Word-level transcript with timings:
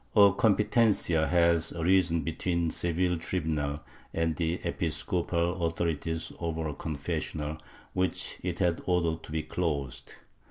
A 0.15 0.31
competencia 0.33 1.29
had 1.29 1.63
arisen 1.79 2.21
between 2.23 2.69
the 2.69 2.73
Seville 2.73 3.19
tribunal 3.19 3.81
and 4.15 4.35
the 4.35 4.55
episcopal 4.63 5.63
authorities 5.63 6.33
over 6.39 6.67
a 6.69 6.73
confessional 6.73 7.59
which 7.93 8.39
it 8.41 8.57
had 8.57 8.81
ordered 8.87 9.21
to 9.21 9.31
be 9.31 9.43
closed. 9.43 10.15